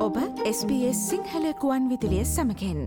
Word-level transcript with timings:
ඔබ 0.00 0.16
SBS 0.48 1.00
සිංහලකුවන් 1.08 1.88
විදිලිය 1.90 2.22
සමකෙන් 2.24 2.78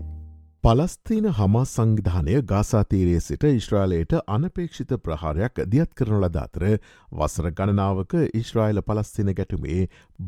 පලස්තීන 0.64 1.28
හමා 1.36 1.62
සංවිධානය 1.72 2.40
ගාසාතීරයේ 2.52 3.20
සිට 3.26 3.46
ඉශ්‍රාලයට 3.50 4.14
අනපේක්ෂිත 4.36 4.94
ප්‍රහාරයක් 5.04 5.60
දියත් 5.74 5.92
කරන 6.00 6.18
ලද 6.18 6.40
අතර 6.42 6.64
වසර 7.12 7.48
ගණනාවක 7.52 8.16
ඉශ්‍රායිල 8.40 8.82
පලස්තින 8.88 9.30
ගැටුමේ 9.40 9.80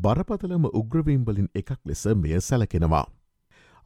බරපතලම 0.05 0.69
උග්‍රවීම්බලින් 0.71 1.51
එකක් 1.55 1.75
ලෙස 1.85 2.05
මෙය 2.23 2.39
සැලකෙනවා. 2.41 3.05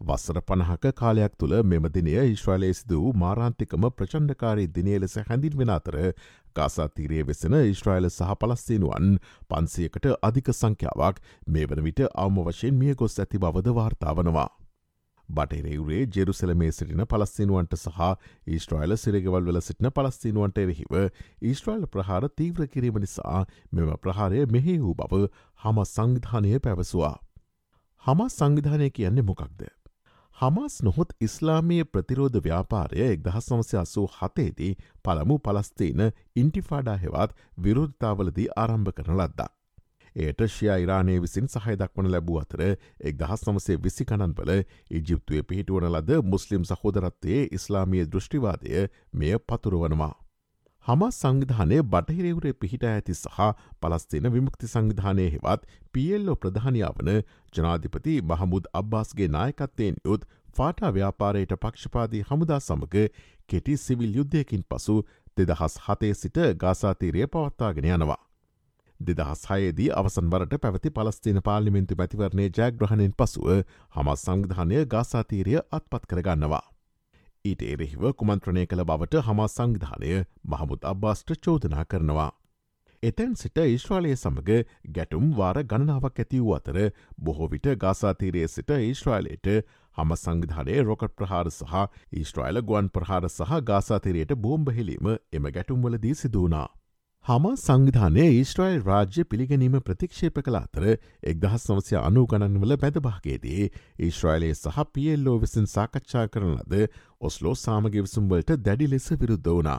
වස්සර 0.01 0.37
පණහක 0.41 0.91
කාලයක් 0.95 1.33
තුළ 1.37 1.53
මෙම 1.63 1.87
දිනය 1.95 2.13
ඉශ්‍රාලයේ 2.21 2.73
සිද 2.73 2.93
වූ 2.93 3.11
මාරාන්තිකම 3.15 3.83
ප්‍රචණ්ඩකාරී 3.91 4.69
දිනය 4.69 4.95
ලෙස 4.97 5.15
හැඳින්වෙන 5.19 5.73
අතර 5.73 5.97
ගාසාතීරයේ 6.55 7.27
වෙසෙන 7.27 7.57
ඉශ්‍රයිල 7.63 8.07
සහ 8.09 8.31
පලස්තිනුවන් 8.39 9.11
පන්සියකට 9.49 10.07
අධික 10.21 10.49
සංඛ්‍යාවක් 10.53 11.21
මේ 11.47 11.67
වන 11.67 11.83
විට 11.87 12.01
අවම 12.15 12.41
වශයෙන් 12.47 12.79
මිය 12.79 12.95
ගොස් 12.95 13.19
ඇති 13.19 13.41
බවද 13.43 13.75
වාර්තාාවනවා. 13.77 14.49
බටරෙවරේ 15.29 16.01
ජෙරුසලමේ 16.15 16.71
සිටින 16.71 17.03
පලස්තිනුවන්ට 17.07 17.75
සහ 17.77 17.99
ඊස්ට්‍රයිල 18.47 18.95
සිරගෙවල් 18.97 19.45
වල 19.45 19.61
සිටින 19.61 19.91
පලස්තිනුවන්ට 19.91 20.63
එරෙහිව 20.63 20.97
ඊස්ට්‍රයිල් 21.41 21.85
ප්‍රහාර 21.87 22.27
තීව්‍ර 22.31 22.67
කිරීම 22.67 22.97
නිසා 23.03 23.43
මෙම 23.71 23.93
ප්‍රහාරය 23.99 24.45
මෙහි 24.47 24.79
වූ 24.79 24.95
බව 24.95 25.21
හම 25.59 25.83
සංවිධානය 25.87 26.57
පැවසවා. 26.59 27.13
හම 28.03 28.25
සංවිධානය 28.29 28.89
කියන්නේ 28.91 29.23
මොකක්ද. 29.23 29.69
හමස් 30.41 30.75
නොහොත් 30.81 31.11
ඉස්ලාමීය 31.19 31.83
ප්‍රතිරෝධ 31.85 32.37
ව්‍යාපාරය 32.39 33.01
එක්දහස් 33.05 33.47
නමසය 33.51 33.75
අසූ 33.77 34.05
හතේදී 34.13 34.69
පළමු 35.05 35.35
පලස්තීන 35.39 36.01
ඉන්ටිෆාඩා 36.35 36.95
හෙවත් 36.97 37.35
විරෝධතාවලදී 37.59 38.47
ආරම්භ 38.55 38.91
කරන 38.91 39.13
ලද්දා. 39.15 39.47
ඒට 40.15 40.41
ශයා 40.47 40.77
ඉරානය 40.77 41.19
විසින් 41.19 41.47
සහයදක්වන 41.47 42.09
ලැබූ 42.11 42.39
අතර 42.41 42.63
එක් 42.65 43.19
දහස් 43.19 43.45
නමසේ 43.47 43.77
විසි 43.83 44.05
කණන්වල 44.05 44.51
ඉජිප්තුවය 44.91 45.43
පිහිටුවන 45.43 45.87
ලද 45.91 46.19
මුස්ලිම් 46.25 46.65
සහෝදරත්තයේ 46.65 47.47
ඉස්ලාමිය 47.51 48.07
දෘෂ්ටිවාදය 48.07 48.87
මෙය 49.13 49.37
පතුරුවනවා. 49.43 50.13
හමස් 50.85 51.17
සංවිධානය 51.17 51.79
බටහිරවුරේ 51.85 52.53
පිහිට 52.55 52.83
ඇති 52.85 53.15
සහ 53.15 53.41
පලස්තින 53.81 54.27
විමුක්ති 54.29 54.69
සංවිධානය 54.69 55.25
හෙවත් 55.29 55.67
පියල්ලෝ 55.93 56.35
ප්‍රධානයාවන 56.37 57.11
ජනාධිපති 57.53 58.15
මහමුද 58.23 58.69
අබ්බාස්ගේ 58.73 59.27
නායකත්තයෙන් 59.29 59.99
යුත් 60.05 60.25
ෆාටා 60.53 60.91
ව්‍යාපාරයට 60.91 61.53
පක්ෂපාදී 61.59 62.23
හමුදා 62.23 62.59
සමඟ 62.61 62.97
කෙටි 63.49 63.77
සිවිල් 63.77 64.15
යුද්ධයකින් 64.15 64.65
පසු 64.65 64.97
දෙදහස් 65.37 65.77
හතේ 65.85 66.13
සිට 66.15 66.41
ගාසාතීරය 66.57 67.27
පවත්තාගෙන 67.29 67.89
යනවා. 67.91 68.19
දෙදහස් 68.99 69.47
හයේදී 69.49 69.89
අවසන්වරට 69.93 70.59
පැවති 70.59 70.89
පලස්තින 70.91 71.41
පාලිමින්තු 71.43 71.95
මැතිවරණය 71.95 72.49
ජයග්‍රහණයෙන් 72.51 73.15
පසුව 73.15 73.47
හමස් 73.95 74.25
සංවිධානය 74.25 74.85
ගාසාතීරය 74.87 75.57
අත්පත් 75.71 76.03
කරගන්නවා. 76.07 76.65
ඊට 77.45 77.61
එරෙහිව 77.65 78.03
කුමන්ත්‍රණය 78.17 78.63
කළ 78.65 78.83
බවට 78.83 79.23
හමා 79.27 79.49
සංවිධානය 79.49 80.11
මහමුත් 80.45 80.83
අබ්බාස්ට 80.85 81.33
චෝදනා 81.39 81.85
කරනවා. 81.85 82.31
එතැන් 83.03 83.31
සිට 83.35 83.57
ඊශ්‍රාලය 83.57 84.11
සමඟ 84.15 84.67
ගැටුම් 84.95 85.31
වාර 85.37 85.59
ගණනාවක් 85.65 86.19
ඇති 86.23 86.41
වූ 86.41 86.53
අතර 86.57 86.77
බොහෝ 87.19 87.47
විට 87.53 87.69
ගාසාතීරයේ 87.83 88.49
සිට 88.55 88.73
ඊශ්‍රායිලයට 88.75 89.49
හම 89.97 90.13
සංවිධානය 90.15 90.75
රොකට් 90.83 91.15
ප්‍රහාර 91.15 91.49
සහ 91.51 91.73
ඊශ්‍රයිල 92.13 92.61
ගුවන් 92.63 92.91
ප්‍රහාර 92.97 93.25
සහ 93.29 93.57
ගාසාතිරයට 93.63 94.35
බෝම්බහෙලීම 94.37 95.09
එම 95.09 95.49
ගැටුම්වලදී 95.57 96.13
සිදුවනා. 96.15 96.67
හම 97.25 97.43
සංවිධානය 97.53 98.23
ඊස්ට්‍රයිල් 98.27 98.79
රාජ්‍ය 98.81 99.23
පිළිගැනීම 99.25 99.75
ප්‍රතික්ෂේප 99.81 100.39
කළ 100.39 100.55
අතර 100.59 100.85
එක්දහස් 101.23 101.67
නවසය 101.67 101.95
අනු 101.99 102.23
ගණන්වල 102.25 102.73
බැදභාගේදී 102.77 103.67
ඊශ්‍රයිලයේ 103.99 104.55
සහ 104.55 104.79
පියල්ලෝ 104.89 105.35
විසින් 105.37 105.69
සාකච්ඡා 105.69 106.25
කරන 106.29 106.55
ලද 106.55 106.89
ඔස්ලෝ 107.21 107.53
සාමගවිසුම්වලට 107.57 108.55
දැඩි 108.61 108.89
ලෙස 108.89 109.07
විරුද්ධ 109.13 109.51
වනා. 109.51 109.77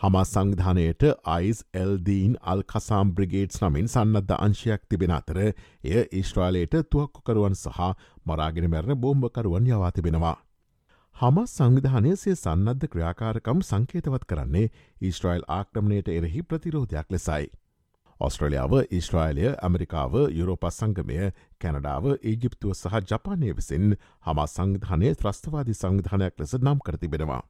හමා 0.00 0.24
සංවිධානයට 0.26 1.04
අයිස් 1.32 1.66
එල්දීන් 1.76 2.40
අල් 2.46 2.66
කසාම් 2.68 3.12
බ්‍රිගේට්ස් 3.12 3.62
නමින් 3.62 3.90
සන්නද්ධ 3.90 4.40
අංශයක් 4.40 4.86
තිබෙන 4.86 5.12
අතර 5.12 5.42
එය 5.42 5.52
ඊශ්ට්‍රාලයට 5.98 6.82
තුවක්කුකරුවන් 6.86 7.58
සහ 7.58 7.92
මරාගෙන 8.26 8.70
මැරණ 8.70 9.00
බෝම්භකරුවන් 9.00 9.72
යවා 9.72 9.94
තිබෙනවා. 11.16 11.22
හම 11.22 11.38
සංවිධානය 11.46 12.10
සේ 12.14 12.34
සන්නද්ධ 12.34 12.88
ක්‍රියාකාරකම් 12.92 13.60
සංකේතවත් 13.60 14.24
කරන්නේ 14.28 14.64
ඊස්ට්‍රයිල් 15.02 15.44
ආක්‍රමණයට 15.48 16.08
එරෙහි 16.08 16.42
ප්‍රතිරෝධයක් 16.42 17.06
ලෙසයි. 17.10 17.46
ඔස්ට්‍රලියාව 18.20 18.74
ඊස්ට්‍රයිලය 18.90 19.46
ඇමරිකාව 19.58 20.16
යුරෝපස් 20.38 20.80
සංගමය 20.82 21.30
කැනඩාව 21.58 22.08
ඒජිප්තුව 22.12 22.74
සහ 22.74 23.00
ජපානය 23.10 23.52
විසින් 23.52 23.96
හම 24.26 24.40
සංවිධානය 24.46 25.14
ත්‍රස්තවාදී 25.14 25.78
සංවිධානයක් 25.78 26.34
ලෙස 26.38 26.52
නම් 26.58 26.82
කරතිබෙනවා. 26.86 27.42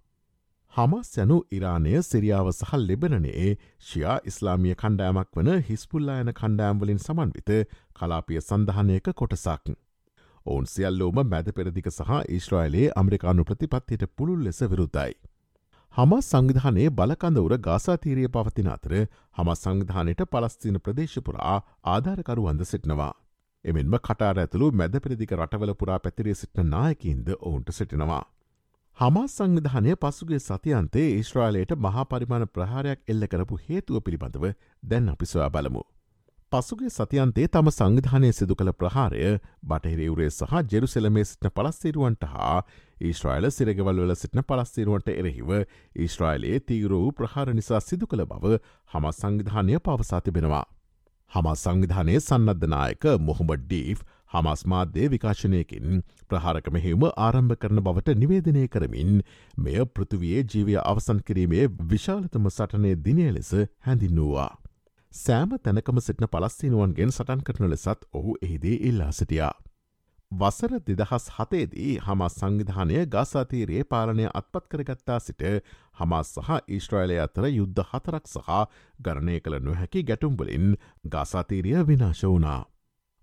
හමස් 0.74 1.10
යනු 1.18 1.40
ඉරානය 1.50 1.96
සිරියාව 2.02 2.52
සහ 2.52 2.72
ලෙබනනේ 2.82 3.48
ශයා 3.80 4.16
ඉස්ලාමිය 4.24 4.74
කණ්ඩෑමක් 4.76 5.40
වන 5.40 5.50
හිස්පුල්ලා 5.62 6.20
යන 6.20 6.32
කණ්ඩෑම්වලින් 6.34 6.98
සමන්විත 6.98 7.52
කලාපිය 7.94 8.40
සඳහනයක 8.40 9.12
කොටසක්. 9.14 9.74
ඔවුන් 10.46 10.66
සියල්ලෝම 10.66 11.18
මැද 11.26 11.48
පෙරදික 11.52 11.88
සහ 11.90 12.12
ඊශ්‍රයිලයේ 12.28 12.92
අමරිකානු 12.96 13.44
ප්‍රතිපත්තියට 13.44 14.04
පුළුල් 14.12 14.44
ලෙස 14.44 14.60
විරුද්ධයි. 14.64 15.14
හම 15.94 16.12
සංවිධානයේ 16.22 16.88
බලකඳවර 16.92 17.52
ගාසාතීරය 17.60 18.28
පවතින 18.30 18.66
අතර 18.70 18.94
හම 19.36 19.50
සංවිධානයට 19.56 20.22
පලස්තින 20.28 20.80
ප්‍රදේශපුරා 20.80 21.56
ආධාරකරුවන්ද 21.86 22.64
සිටිනවා. 22.64 23.12
එමෙන්ම 23.64 23.98
කටාර 24.00 24.38
ඇතුළු 24.38 24.70
මැද 24.74 24.98
පෙරදික 25.00 25.32
රටවල 25.36 25.72
පුරා 25.74 25.98
පැතිරේ 25.98 26.34
සිටින 26.34 26.70
නායකින්ද 26.70 27.30
ඔවුන්ට 27.38 27.72
සිටිනවා. 27.72 28.24
හමා 28.98 29.26
සංවිධානය 29.28 29.96
පසුගේ 29.98 30.38
සතියන්තේ 30.40 31.08
ඊශ්‍රාලයට 31.10 31.76
මහා 31.80 32.04
පරිමාණ 32.06 32.46
ප්‍රහාරයක් 32.50 33.00
එල්ල 33.08 33.26
කරපු 33.28 33.62
හේතුව 33.64 33.98
පිළිබඳව 34.00 34.46
දැන් 34.82 35.08
අපි 35.08 35.26
සොයා 35.26 35.50
බලමු. 35.50 35.82
පසුගේ 36.56 36.90
සතියන්තේ 36.90 37.46
තම 37.48 37.68
සංවිධානය 37.70 38.28
සිදු 38.32 38.54
කළ 38.54 38.72
ප්‍රහාරය 38.74 39.24
බටහිරවරේ 39.64 40.28
සහ 40.30 40.54
ජෙරුසෙලමේ 40.70 41.24
සිටන 41.26 41.50
පලස්තීරුවන්ට 41.52 42.24
හා 42.26 42.54
ඊශ්‍රයිල 43.00 43.48
සිරගවල් 43.50 43.98
වල 43.98 44.14
සිටන 44.16 44.42
පලස්තීරුවන්ට 44.44 45.10
එරෙහිව 45.14 45.52
ඊශ්‍රයිලයේ 45.56 46.62
තීර 46.62 46.94
වූ 46.94 47.12
ප්‍රහාර 47.12 47.52
නිසා 47.54 47.80
සිදු 47.82 48.06
කළ 48.06 48.24
බව 48.26 48.56
හම 48.90 49.10
සංවිධානය 49.12 49.78
පවසා 49.80 50.20
තිබෙනවා. 50.22 50.64
හම 51.30 51.48
සංවිධානය 51.56 52.18
සන්නද්ධනායක 52.20 53.08
මොහොමඩ 53.20 53.64
ඩීෆ් 53.64 54.04
හමස් 54.32 54.66
මාධ්‍යය 54.66 55.08
විකාශනයකින් 55.10 56.04
ප්‍රහාරක 56.30 56.70
මෙහෙම 56.72 57.08
ආරම්භ 57.08 57.56
කරන 57.56 57.82
බවට 57.82 58.16
නිවේදනය 58.16 58.68
කරමින් 58.68 59.18
මෙය 59.58 59.80
පෘතුවයේ 59.88 60.46
ජීවය 60.46 60.78
අවසන් 60.84 61.20
කිරීමේ 61.22 61.66
විශාලතම 61.90 62.48
සටනය 62.50 62.94
දිනය 63.00 63.28
ලෙස 63.32 63.52
හැඳින්නවා. 63.80 64.52
සෑම 65.16 65.52
තැනකම 65.60 65.98
සිටින 66.00 66.28
පලස්තිනුවන්ගෙන් 66.28 67.12
සටන් 67.12 67.42
කරන 67.42 67.70
ලෙසත් 67.70 68.04
ඔහු 68.12 68.36
එහිදී 68.42 68.76
ඉල්ලා 68.82 69.12
සිටියා. 69.12 69.54
වසර 70.32 70.72
දෙදහස් 70.88 71.26
හතේදී 71.30 71.92
හමස් 72.00 72.34
සංවිධානය 72.34 73.06
ගාසාතීරයේ 73.06 73.84
පාලනය 73.86 74.26
අත්පත් 74.32 74.64
කරගත්තා 74.68 75.18
සිට 75.20 75.44
හමස් 75.94 76.32
සහ 76.36 76.50
ඊශ්‍රයිලය 76.68 77.18
අතර 77.18 77.48
යුද්ධ 77.50 77.84
හතරක් 77.90 78.24
සහ 78.28 78.50
ගණනය 79.00 79.40
කළ 79.40 79.60
නොහැකි 79.60 80.02
ගැටුම්බලින් 80.04 80.74
ගාසාතීරිය 81.08 81.86
විනාශ 81.86 82.24
වුණා. 82.24 82.62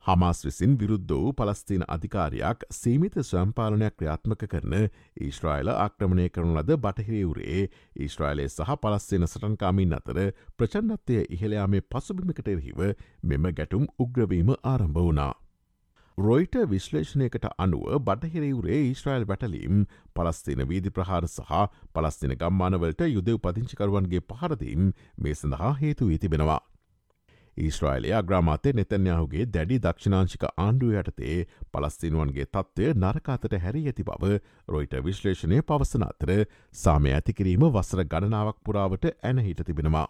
හමාස් 0.05 0.39
විසින් 0.45 0.73
විරුද්ධ 0.79 1.11
වූ 1.11 1.33
පලස්තින 1.33 1.83
අධිකාරයක් 1.87 2.63
සීමිත 2.71 3.13
ස්වම්පාලනයක් 3.21 3.93
ක්‍රියාත්මක 3.95 4.41
කරන 4.53 4.73
ඊශ්‍රයිල 5.17 5.69
ආක්‍රමණය 5.73 6.25
කරනු 6.29 6.55
ලද 6.55 6.75
බටහිරවුරේ 6.77 7.61
ඊශ්‍රයිලය 7.97 8.47
සහ 8.47 8.73
පලස්තින 8.81 9.27
සටන්කාමින් 9.27 9.95
අතර 9.99 10.19
ප්‍රචන්ඩත්වය 10.57 11.21
ඉහළයාමේ 11.29 11.85
පසුබිමිකට 11.87 12.51
එරහිව 12.55 12.83
මෙම 13.23 13.47
ගැටුම් 13.53 13.87
උග්‍රවීම 13.97 14.51
ආරම්භ 14.63 14.99
වුණා. 14.99 15.31
රොයිට 16.17 16.59
විශ්ලේෂණයකට 16.67 17.47
අනුව 17.57 17.87
බටහිරවුරේ 18.01 18.81
ඊශ්‍රයිල් 18.81 19.25
වැටලීම් 19.25 19.87
පලස්තින 20.13 20.67
වීදි 20.69 20.91
ප්‍රහාර 20.91 21.29
සහ 21.29 21.63
පලස්තින 21.93 22.35
ගම්මානවලට 22.35 23.07
යුදව 23.07 23.39
පදිංචිකරුවන්ගේ 23.39 24.27
පහරදීම් 24.29 24.93
මේ 25.17 25.35
සඳහා 25.35 25.73
හේතු 25.79 26.11
වී 26.11 26.19
තිබෙනවා. 26.19 26.61
ඊශ්‍රයිලයා 27.57 28.21
ග්‍රාමාතය 28.23 28.73
නෙතන්යාහුගේ 28.73 29.45
දැඩි 29.49 29.79
දක්ෂිනාංශික 29.79 30.45
ආණ්ඩුව 30.47 30.95
යටතේ 30.95 31.37
පලස්තිනුවන්ගේ 31.71 32.47
තත්ත්වය 32.47 32.89
නරකාතට 32.95 33.55
හැරි 33.59 33.85
ඇති 33.85 34.05
බව 34.05 34.33
රොයිට 34.67 34.97
විශ්ලේෂණය 35.03 35.61
පවසන 35.63 36.07
අතර 36.07 36.33
සාමය 36.75 37.13
ඇතිකිරීම 37.13 37.69
වසර 37.69 38.05
ගණනාවක් 38.05 38.59
පුරාවට 38.63 39.09
ඇනහිට 39.23 39.65
තිබෙනවා. 39.65 40.07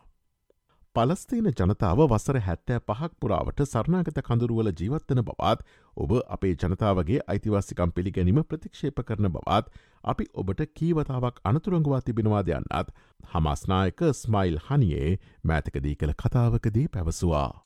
පලස්තීන 0.95 1.49
ජනතාව 1.49 2.01
වසර 2.03 2.39
හැත්තෑ 2.47 2.81
පහක් 2.81 3.11
පුරාවට 3.19 3.63
සරණාගත 3.63 4.19
කඳුරුවල 4.27 4.71
ජීවත්වන 4.71 5.23
බවත් 5.29 5.63
ඔබ 5.97 6.11
අපේ 6.35 6.55
ජනතාවගේ 6.55 7.19
අයිතිවාසිකම් 7.27 7.93
පිළිගැනීම 7.95 8.43
ප්‍රතික්ෂේප 8.45 9.01
කරන 9.07 9.29
බවත් 9.29 9.71
අපි 10.03 10.25
ඔබට 10.35 10.61
කීවතාවක් 10.73 11.39
අනතුරංගවා 11.51 12.01
තිබෙනවා 12.01 12.43
දෙයන්නත් 12.43 12.93
හමස්නායක 13.31 13.99
ස්මයිල් 14.13 14.59
හනියේ 14.67 15.17
මෑතකදී 15.43 15.95
කළ 15.95 16.13
කතාවකදී 16.17 16.87
පැවසවා. 16.89 17.63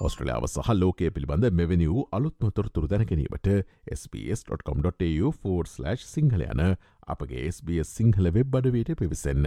ඔස්ට්‍රලියාව 0.00 0.46
සහ 0.46 0.70
ලෝකය 0.76 1.10
පිළිබඳ 1.10 1.50
මෙවැනි 1.58 1.88
වූ 1.88 2.08
අලුත්මතොරතුරු 2.12 2.86
දැනැනීමට 2.86 3.48
SBS.com.tu4/ 3.98 5.96
සිංහල 6.06 6.48
යන 6.48 6.76
අපගේ 7.08 7.50
SBS 7.50 7.96
සිංහල 7.96 8.32
වෙබ් 8.32 8.54
අඩවයට 8.54 8.96
පිවිසන්න. 8.96 9.46